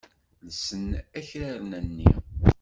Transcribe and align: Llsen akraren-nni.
Llsen 0.47 0.85
akraren-nni. 1.19 2.09